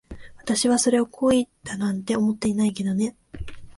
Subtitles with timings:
[0.39, 3.15] 私はそれを恋だなんて思ってないけどね。